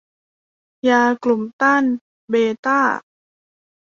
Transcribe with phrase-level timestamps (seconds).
[0.89, 1.83] ยากลุ่มต้าน
[2.29, 2.33] เบ
[2.65, 2.79] ต้า